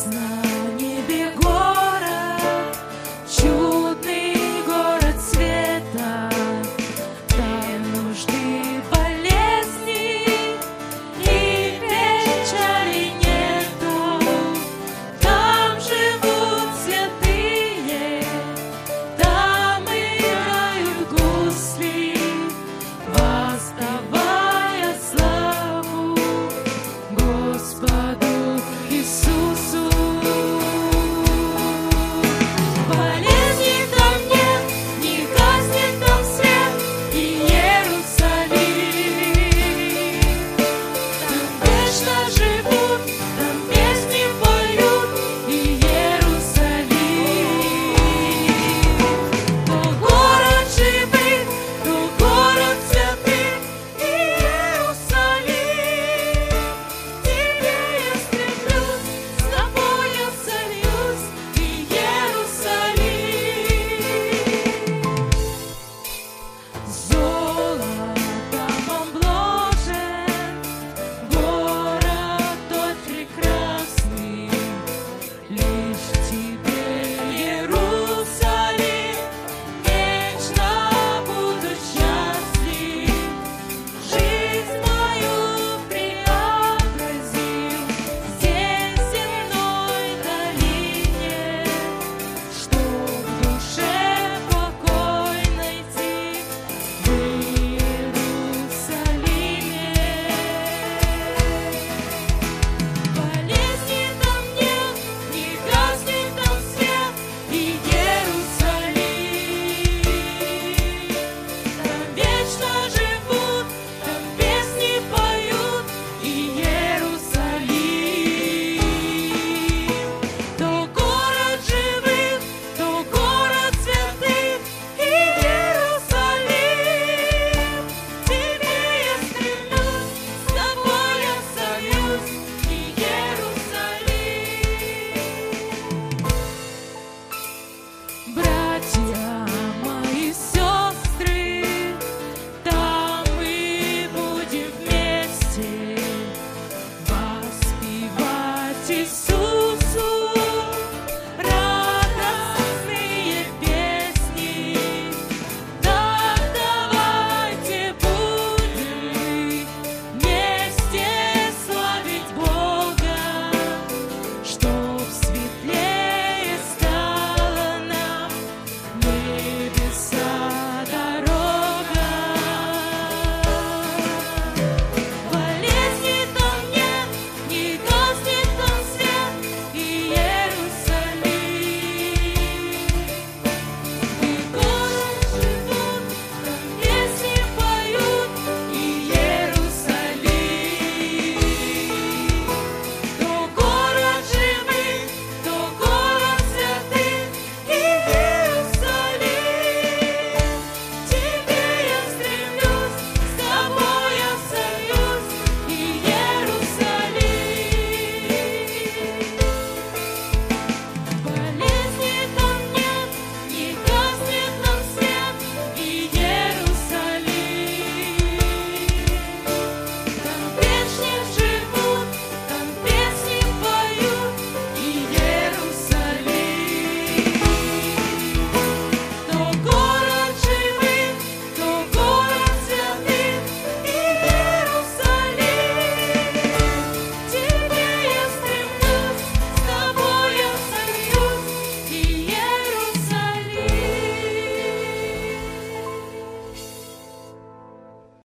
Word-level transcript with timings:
знаю. 0.00 0.29